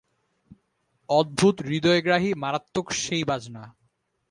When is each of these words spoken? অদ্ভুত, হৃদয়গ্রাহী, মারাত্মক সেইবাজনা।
অদ্ভুত, 1.09 1.55
হৃদয়গ্রাহী, 1.61 2.33
মারাত্মক 2.33 2.87
সেইবাজনা। 2.91 3.63